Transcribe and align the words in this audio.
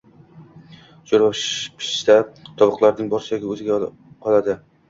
Sho‘rva 1.11 1.27
pishsa, 1.81 2.17
tovuqlarning 2.63 3.15
bor 3.15 3.25
suyagi 3.29 3.51
o‘zingga 3.57 3.79
qoladi 4.27 4.59